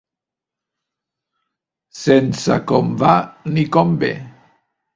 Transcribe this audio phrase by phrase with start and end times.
[2.01, 3.13] Sense com va
[3.53, 4.13] ni com ve.